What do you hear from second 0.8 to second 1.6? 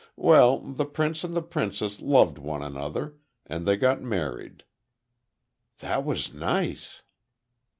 prince and the